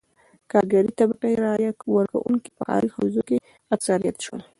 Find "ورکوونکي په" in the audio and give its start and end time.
1.95-2.61